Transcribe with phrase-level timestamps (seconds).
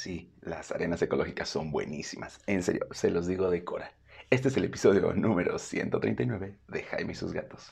[0.00, 2.40] Sí, las arenas ecológicas son buenísimas.
[2.46, 3.92] En serio, se los digo de cora.
[4.30, 7.70] Este es el episodio número 139 de Jaime y sus gatos.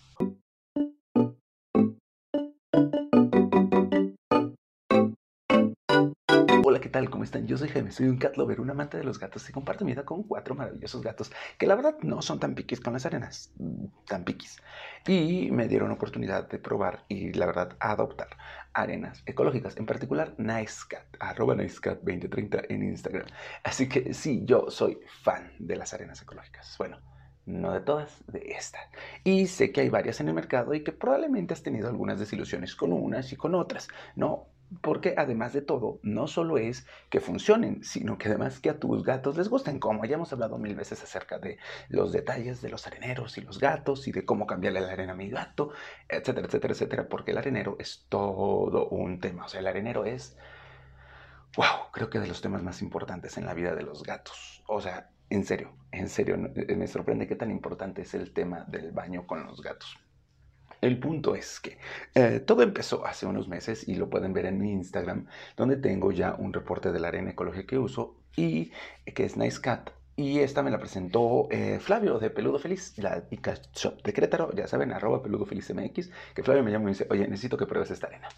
[6.89, 7.11] ¿Qué tal?
[7.11, 7.47] ¿Cómo están?
[7.47, 9.93] Yo soy Jaime, soy un cat lover, un amante de los gatos y comparto mi
[9.93, 13.53] vida con cuatro maravillosos gatos que la verdad no son tan piquis con las arenas,
[14.07, 14.63] tan piquis.
[15.07, 18.29] Y me dieron oportunidad de probar y la verdad adoptar
[18.73, 23.27] arenas ecológicas, en particular NiceCat, arroba NiceCat2030 en Instagram.
[23.65, 26.75] Así que sí, yo soy fan de las arenas ecológicas.
[26.79, 27.03] Bueno,
[27.45, 28.79] no de todas, de esta.
[29.25, 32.75] Y sé que hay varias en el mercado y que probablemente has tenido algunas desilusiones
[32.75, 34.47] con unas y con otras, ¿no?
[34.83, 39.03] Porque además de todo, no solo es que funcionen, sino que además que a tus
[39.03, 42.87] gatos les gusten, como ya hemos hablado mil veces acerca de los detalles de los
[42.87, 45.73] areneros y los gatos y de cómo cambiarle la arena a mi gato,
[46.09, 49.47] etcétera, etcétera, etcétera, porque el arenero es todo un tema.
[49.47, 50.37] O sea, el arenero es,
[51.57, 54.63] wow, creo que de los temas más importantes en la vida de los gatos.
[54.67, 58.93] O sea, en serio, en serio, me sorprende qué tan importante es el tema del
[58.93, 59.99] baño con los gatos.
[60.81, 61.79] El punto es que
[62.15, 65.27] eh, todo empezó hace unos meses y lo pueden ver en mi Instagram,
[65.57, 68.71] donde tengo ya un reporte de la arena ecológica que uso y
[69.05, 69.91] que es Nice Cat.
[70.19, 74.53] Y esta me la presentó eh, Flavio de Peludo Feliz, la Ica Shop de Querétaro,
[74.53, 77.57] ya saben, arroba Peludo Feliz MX, que Flavio me llama y me dice, oye, necesito
[77.57, 78.29] que pruebes esta arena.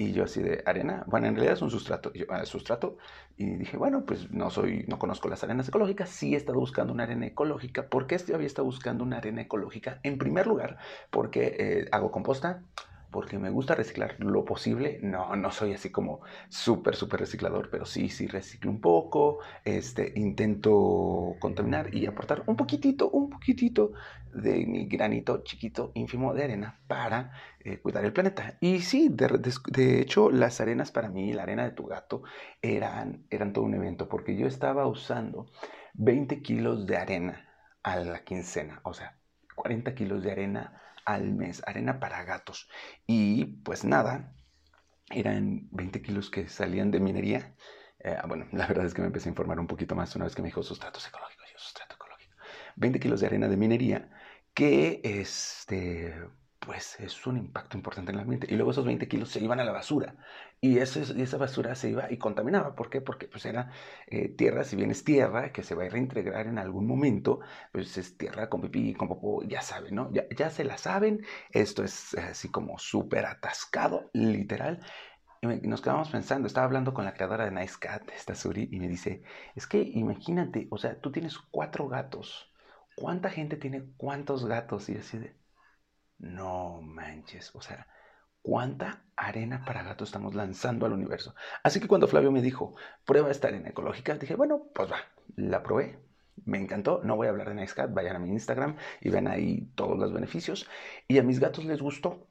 [0.00, 2.98] Y yo así de arena, bueno, en realidad es un sustrato, ah, sustrato,
[3.36, 6.92] y dije, bueno, pues no soy, no conozco las arenas ecológicas, sí he estado buscando
[6.92, 7.88] una arena ecológica.
[7.88, 9.98] ¿Por qué había estado buscando una arena ecológica?
[10.04, 10.78] En primer lugar,
[11.10, 12.62] porque eh, hago composta,
[13.10, 15.00] porque me gusta reciclar lo posible.
[15.02, 19.38] No, no soy así como súper, súper reciclador, pero sí, sí reciclo un poco.
[19.64, 23.92] Este, intento contaminar y aportar un poquitito, un poquitito
[24.32, 28.56] de mi granito chiquito, ínfimo de arena para eh, cuidar el planeta.
[28.60, 32.22] Y sí, de, hecho, las arenas para mí, la arena de tu gato,
[32.62, 35.46] eran, eran todo un evento, porque yo estaba usando
[35.94, 37.48] 20 kilos de arena
[37.82, 39.18] a la quincena, o sea,
[39.54, 42.68] 40 kilos de arena al mes, arena para gatos.
[43.06, 44.34] Y pues nada,
[45.10, 47.56] eran 20 kilos que salían de minería.
[48.00, 50.34] Eh, bueno, la verdad es que me empecé a informar un poquito más una vez
[50.34, 51.46] que me dijo sustratos ecológicos.
[51.50, 52.36] Yo, sustrato ecológico.
[52.76, 54.10] 20 kilos de arena de minería
[54.52, 56.14] que este,
[56.68, 58.46] pues es un impacto importante en el ambiente.
[58.50, 60.16] Y luego esos 20 kilos se iban a la basura.
[60.60, 62.74] Y, eso, esa basura se iba y contaminaba.
[62.74, 63.00] ¿Por qué?
[63.00, 63.72] Porque pues era
[64.06, 67.40] eh, tierra, si bien es tierra, que se va a reintegrar en algún momento,
[67.72, 70.12] pues es tierra con pipí, con popó, ya saben, ¿no?
[70.12, 71.24] Ya, ya se la saben.
[71.52, 74.80] Esto es así como súper atascado, literal.
[75.40, 78.78] Y nos quedamos pensando, estaba hablando con la creadora de Nice Cat, esta Suri, y
[78.78, 79.22] me dice,
[79.54, 82.52] es que imagínate, o sea, tú tienes cuatro gatos.
[82.94, 84.90] ¿Cuánta gente tiene cuántos gatos?
[84.90, 85.38] Y así de,
[86.18, 87.86] no manches, o sea,
[88.42, 91.34] ¿cuánta arena para gato estamos lanzando al universo?
[91.62, 92.74] Así que cuando Flavio me dijo,
[93.04, 94.98] prueba esta arena ecológica, dije, bueno, pues va,
[95.36, 95.98] la probé.
[96.44, 99.72] Me encantó, no voy a hablar de NextCat, vayan a mi Instagram y ven ahí
[99.74, 100.68] todos los beneficios.
[101.08, 102.28] Y a mis gatos les gustó,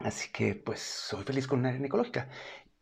[0.00, 2.28] Así que pues soy feliz con una arena ecológica.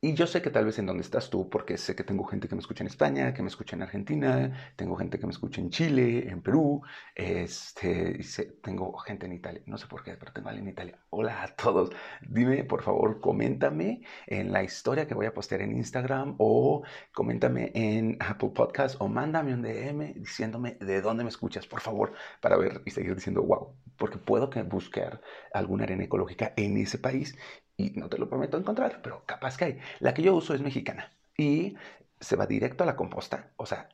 [0.01, 2.47] Y yo sé que tal vez en donde estás tú, porque sé que tengo gente
[2.47, 5.61] que me escucha en España, que me escucha en Argentina, tengo gente que me escucha
[5.61, 6.83] en Chile, en Perú,
[7.17, 8.21] este,
[8.63, 11.01] tengo gente en Italia, no sé por qué, pero tengo alguien en Italia.
[11.11, 11.91] Hola a todos.
[12.29, 17.73] Dime, por favor, coméntame en la historia que voy a postear en Instagram o coméntame
[17.75, 22.57] en Apple Podcast o mándame un DM diciéndome de dónde me escuchas, por favor, para
[22.57, 25.21] ver y seguir diciendo, wow, porque puedo buscar
[25.53, 27.37] alguna arena ecológica en ese país
[27.79, 29.81] y no te lo prometo encontrar, pero capaz que hay.
[30.01, 31.77] La que yo uso es mexicana y
[32.21, 33.91] se va directo a la composta, o sea,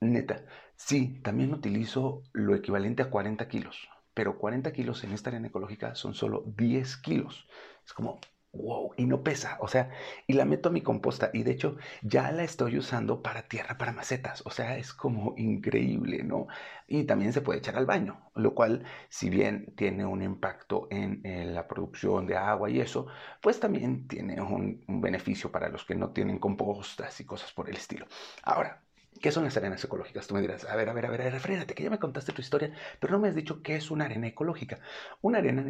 [0.00, 0.44] neta.
[0.76, 5.94] Sí, también utilizo lo equivalente a 40 kilos, pero 40 kilos en esta arena ecológica
[5.94, 7.48] son solo 10 kilos.
[7.86, 8.20] Es como,
[8.52, 9.90] wow, y no pesa, o sea,
[10.26, 13.78] y la meto a mi composta y de hecho ya la estoy usando para tierra,
[13.78, 16.48] para macetas, o sea, es como increíble, ¿no?
[16.88, 21.20] Y también se puede echar al baño, lo cual, si bien tiene un impacto en,
[21.54, 23.06] la producción de agua y eso,
[23.40, 27.68] pues también tiene un, un beneficio para los que no tienen compostas y cosas por
[27.68, 28.06] el estilo.
[28.42, 28.82] Ahora,
[29.22, 30.26] ¿Qué son las arenas ecológicas?
[30.26, 32.40] Tú me dirás, a ver, a ver, a ver, a que ya me contaste tu
[32.42, 34.80] historia, pero no me has dicho qué es una arena ecológica.
[35.20, 35.64] Una arena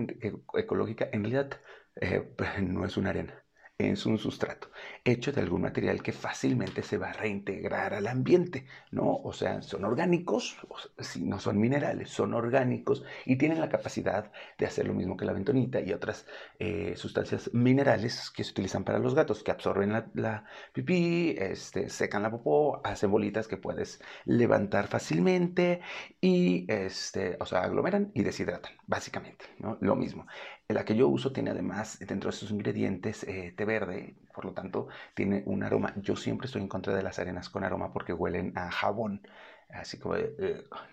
[0.54, 1.60] ecológica en realidad
[2.00, 2.32] eh,
[2.62, 3.44] no es una arena
[3.80, 4.68] es un sustrato
[5.04, 9.16] hecho de algún material que fácilmente se va a reintegrar al ambiente, ¿no?
[9.16, 10.56] O sea, son orgánicos,
[10.98, 15.24] si no son minerales, son orgánicos y tienen la capacidad de hacer lo mismo que
[15.24, 16.26] la bentonita y otras
[16.58, 22.22] eh, sustancias minerales que se utilizan para los gatos, que absorben la, pipí, este, secan
[22.22, 25.80] la popó, hacen bolitas que puedes levantar fácilmente
[26.20, 29.78] y, este, o sea, aglomeran y deshidratan, básicamente, ¿no?
[29.80, 30.26] Lo mismo.
[30.72, 34.52] La que yo uso tiene además dentro de sus ingredientes eh, té verde, por lo
[34.52, 35.92] tanto tiene un aroma.
[35.96, 39.26] Yo siempre estoy en contra de las arenas con aroma porque huelen a jabón,
[39.68, 40.14] así como,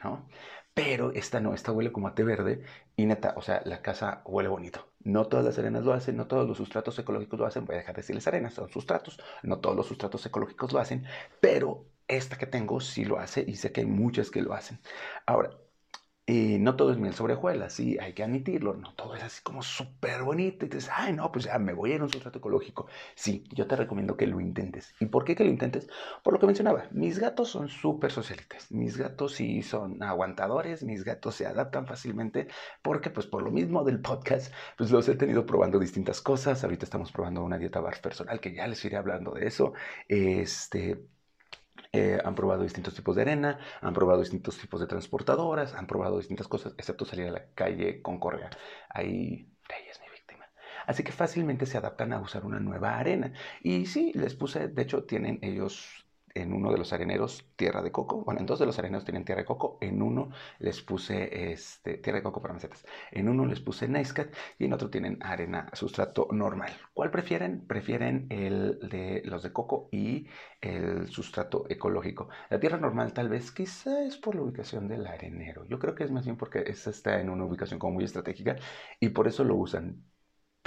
[0.03, 0.27] ¿no?
[0.73, 2.63] Pero esta no, esta huele como a té verde
[2.95, 4.87] y neta, o sea, la casa huele bonito.
[5.03, 7.79] No todas las arenas lo hacen, no todos los sustratos ecológicos lo hacen, voy a
[7.79, 11.05] dejar de decirles arenas, son sustratos, no todos los sustratos ecológicos lo hacen,
[11.39, 14.79] pero esta que tengo sí lo hace y sé que hay muchas que lo hacen.
[15.25, 15.51] Ahora,
[16.29, 19.41] y no todo es miel sobre hojuelas, sí, hay que admitirlo, no todo es así
[19.43, 22.09] como súper bonito y dices, ay, no, pues ya me voy a ir a un
[22.09, 22.87] sustrato ecológico.
[23.15, 24.93] Sí, yo te recomiendo que lo intentes.
[24.99, 25.87] ¿Y por qué que lo intentes?
[26.23, 31.05] Por lo que mencionaba, mis gatos son súper socialites, mis gatos sí son aguantadores, mis
[31.05, 32.49] gatos se adaptan fácilmente,
[32.81, 36.83] porque pues por lo mismo del podcast, pues los he tenido probando distintas cosas, ahorita
[36.83, 39.73] estamos probando una dieta bar personal, que ya les iré hablando de eso,
[40.09, 41.07] este
[42.23, 46.47] han probado distintos tipos de arena, han probado distintos tipos de transportadoras, han probado distintas
[46.47, 48.49] cosas, excepto salir a la calle con correa.
[48.89, 50.45] Ahí, ella es mi víctima.
[50.85, 53.33] Así que fácilmente se adaptan a usar una nueva arena.
[53.61, 56.06] Y sí, les puse, de hecho, tienen ellos
[56.41, 58.23] en uno de los areneros tierra de coco.
[58.23, 59.77] Bueno, en dos de los areneros tienen tierra de coco.
[59.81, 60.29] En uno
[60.59, 62.85] les puse este, tierra de coco para macetas.
[63.11, 66.71] En uno les puse Nice Cat y en otro tienen arena sustrato normal.
[66.93, 67.65] ¿Cuál prefieren?
[67.67, 70.27] Prefieren el de los de coco y
[70.61, 72.29] el sustrato ecológico.
[72.49, 75.65] La tierra normal tal vez quizá es por la ubicación del arenero.
[75.65, 78.55] Yo creo que es más bien porque esta está en una ubicación como muy estratégica
[78.99, 80.03] y por eso lo usan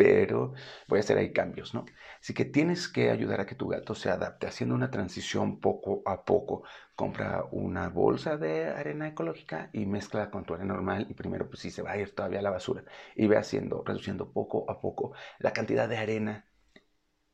[0.00, 0.54] pero
[0.88, 1.84] voy a hacer ahí cambios, ¿no?
[2.22, 6.02] Así que tienes que ayudar a que tu gato se adapte, haciendo una transición poco
[6.06, 6.62] a poco.
[6.94, 11.60] Compra una bolsa de arena ecológica y mezcla con tu arena normal y primero pues
[11.60, 12.82] sí se va a ir todavía a la basura
[13.14, 16.46] y ve haciendo, reduciendo poco a poco la cantidad de arena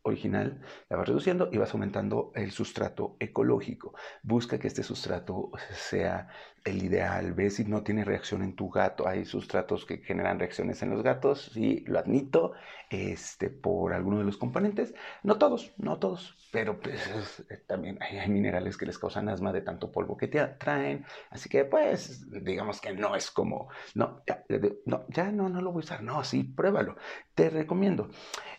[0.06, 3.94] original, la vas reduciendo y vas aumentando el sustrato ecológico.
[4.22, 6.28] Busca que este sustrato sea
[6.66, 7.32] el ideal.
[7.32, 9.06] Ve si no tiene reacción en tu gato.
[9.06, 12.52] Hay sustratos que generan reacciones en los gatos, sí, lo admito,
[12.90, 14.94] este, por alguno de los componentes.
[15.22, 19.62] No todos, no todos, pero pues, eh, también hay, minerales que les causan asma de
[19.62, 21.04] tanto polvo que te atraen.
[21.30, 24.44] Así que, pues, digamos que no es como, no, ya
[24.86, 26.02] no, ya no, no lo voy a usar.
[26.02, 26.96] No, sí, pruébalo.
[27.34, 28.08] Te recomiendo.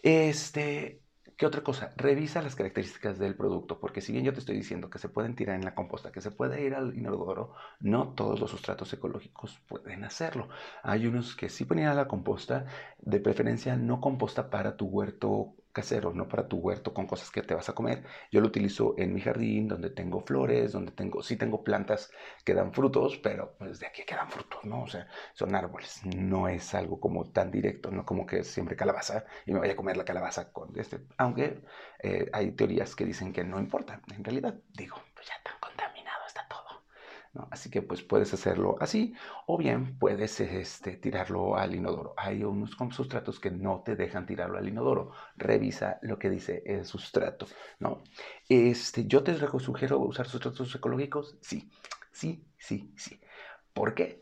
[0.02, 1.02] Este,
[1.38, 1.94] ¿Qué otra cosa?
[1.98, 5.36] Revisa las características del producto, porque si bien yo te estoy diciendo que se pueden
[5.36, 9.60] tirar en la composta, que se puede ir al inodoro, no todos los sustratos ecológicos
[9.68, 10.50] pueden hacerlo.
[10.82, 12.66] Hay unos que sí pueden ir a la composta,
[12.98, 17.42] de preferencia no composta para tu huerto casero, no para tu huerto con cosas que
[17.44, 18.04] te vas a comer.
[18.32, 22.12] Yo lo utilizo en mi jardín, donde tengo flores, donde tengo, sí tengo plantas
[22.44, 24.84] que dan frutos, pero pues de aquí quedan frutos, ¿no?
[24.84, 29.26] O sea, son árboles, no es algo como tan directo, no como que siempre calabaza
[29.46, 31.62] y me vaya a comer la calabaza con este, aunque
[32.00, 35.57] eh, hay teorías que dicen que no importa, en realidad digo, pues ya está.
[37.52, 39.14] Así que pues puedes hacerlo así
[39.46, 42.14] o bien puedes este, tirarlo al inodoro.
[42.18, 45.12] Hay unos sustratos que no te dejan tirarlo al inodoro.
[45.36, 47.48] Revisa lo que dice el sustrato,
[47.80, 48.04] ¿no?
[48.50, 51.70] Este, yo te sugiero usar sustratos ecológicos, sí,
[52.12, 53.20] sí, sí, sí.
[53.74, 54.22] ¿Por qué?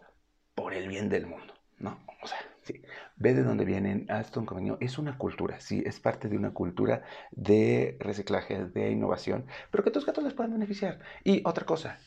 [0.53, 1.99] Por el bien del mundo, ¿no?
[2.21, 2.81] O sea, sí.
[3.17, 4.77] Ve de dónde vienen, hasta un.
[4.79, 9.91] Es una cultura, sí, es parte de una cultura de reciclaje, de innovación, pero que
[9.91, 10.99] tus gatos les puedan beneficiar.
[11.23, 11.99] Y otra cosa,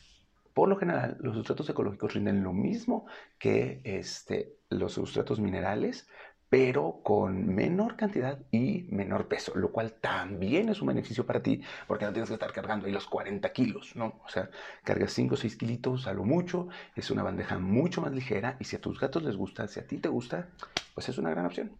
[0.53, 3.05] por lo general, los sustratos ecológicos rinden lo mismo
[3.37, 6.07] que este, los sustratos minerales,
[6.49, 11.61] pero con menor cantidad y menor peso, lo cual también es un beneficio para ti,
[11.87, 14.19] porque no tienes que estar cargando ahí los 40 kilos, ¿no?
[14.25, 14.49] O sea,
[14.83, 18.65] cargas 5 o 6 kilitos a lo mucho, es una bandeja mucho más ligera y
[18.65, 20.49] si a tus gatos les gusta, si a ti te gusta,
[20.95, 21.71] pues es una gran opción.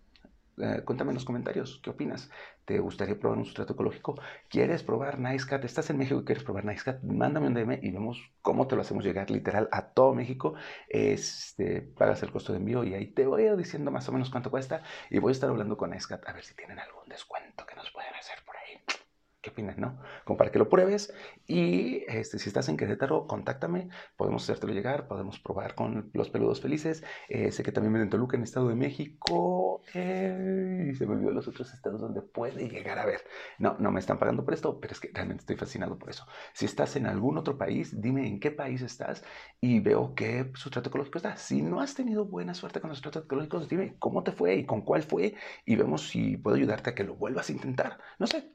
[0.62, 2.30] Eh, cuéntame en los comentarios, ¿qué opinas?
[2.66, 4.20] ¿Te gustaría probar un sustrato ecológico?
[4.50, 5.64] ¿Quieres probar NiceCat?
[5.64, 7.02] ¿Estás en México y quieres probar NiceCat?
[7.04, 10.56] Mándame un DM y vemos cómo te lo hacemos llegar literal a todo México.
[10.90, 14.30] Este, pagas el costo de envío y ahí te voy a diciendo más o menos
[14.30, 17.66] cuánto cuesta y voy a estar hablando con NiceCat a ver si tienen algún descuento
[17.66, 19.09] que nos pueden hacer por ahí.
[19.42, 19.98] ¿Qué opinas, no?
[20.26, 21.14] Como para que lo pruebes.
[21.48, 23.88] Y este, si estás en Querétaro, contáctame.
[24.18, 27.06] Podemos hacértelo llegar, podemos probar con los peludos felices.
[27.30, 29.82] Eh, sé que también me en Toluca, en Estado de México.
[29.94, 33.22] Eh, y se me olvidó los otros estados donde puede llegar a ver.
[33.60, 36.26] No, no me están pagando por esto, pero es que realmente estoy fascinado por eso.
[36.54, 39.24] Si estás en algún otro país, dime en qué país estás
[39.62, 41.38] y veo qué sustrato ecológico está.
[41.38, 44.66] Si no has tenido buena suerte con los sustratos ecológicos, dime cómo te fue y
[44.66, 48.00] con cuál fue y vemos si puedo ayudarte a que lo vuelvas a intentar.
[48.20, 48.52] No sé,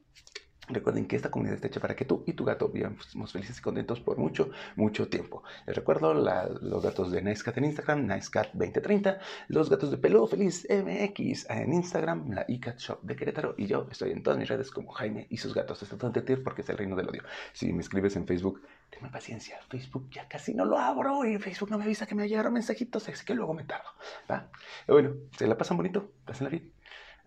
[0.67, 3.61] Recuerden que esta comunidad está hecha para que tú y tu gato vivamos felices y
[3.61, 5.43] contentos por mucho, mucho tiempo.
[5.67, 9.19] Les recuerdo los gatos de NiceCat en Instagram, NiceCat2030,
[9.49, 13.87] los gatos de Peludo Feliz MX en Instagram, la iCat Shop de Querétaro y yo
[13.91, 15.81] estoy en todas mis redes como Jaime y sus gatos.
[15.83, 17.23] Está todo en porque es el reino del odio.
[17.53, 19.59] Si me escribes en Facebook, tenme paciencia.
[19.69, 23.07] Facebook ya casi no lo abro y Facebook no me avisa que me llegaron mensajitos,
[23.07, 23.89] así que luego me tardo.
[24.29, 24.49] ¿va?
[24.87, 26.71] bueno, se la pasan bonito, pásenla bien.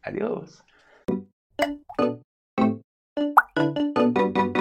[0.03, 0.65] Adiós.
[3.19, 4.58] Thank you.